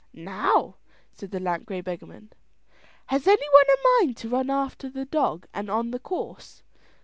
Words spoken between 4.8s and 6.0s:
the dog and on the